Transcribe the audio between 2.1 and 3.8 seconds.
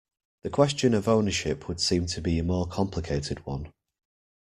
be a more complicated one.